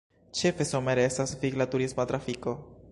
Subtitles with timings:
[0.39, 2.59] Ĉefe somere estas vigla turista trafiko.